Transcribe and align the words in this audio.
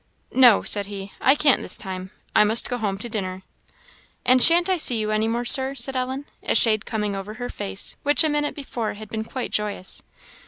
"No," 0.33 0.63
said 0.63 0.87
he, 0.87 1.11
"I 1.21 1.35
can't 1.35 1.61
this 1.61 1.77
time 1.77 2.09
I 2.35 2.43
must 2.43 2.67
go 2.71 2.79
home 2.79 2.97
to 2.97 3.07
dinner." 3.07 3.43
"And 4.25 4.41
shan't 4.41 4.67
I 4.67 4.77
see 4.77 4.97
you 4.97 5.11
any 5.11 5.27
more, 5.27 5.45
Sir?" 5.45 5.75
said 5.75 5.95
Ellen, 5.95 6.25
a 6.41 6.55
shade 6.55 6.87
coming 6.87 7.15
over 7.15 7.35
her 7.35 7.49
face, 7.49 7.95
which 8.01 8.23
a 8.23 8.29
minute 8.29 8.55
before 8.55 8.95
had 8.95 9.09
been 9.09 9.23
quite 9.25 9.51
joyous. 9.51 10.01